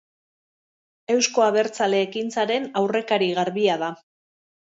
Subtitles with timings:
[1.15, 3.93] Eusko Abertzale Ekintzaren aurrekari garbia da.